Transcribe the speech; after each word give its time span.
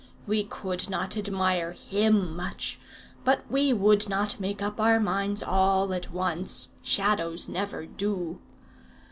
We 0.25 0.43
could 0.45 0.89
not 0.89 1.15
admire 1.15 1.73
him 1.73 2.35
much; 2.35 2.79
but 3.23 3.45
we 3.51 3.71
would 3.71 4.09
not 4.09 4.39
make 4.39 4.59
up 4.59 4.79
our 4.79 4.99
minds 4.99 5.43
all 5.43 5.93
at 5.93 6.11
once: 6.11 6.69
Shadows 6.81 7.47
never 7.47 7.85
do. 7.85 8.41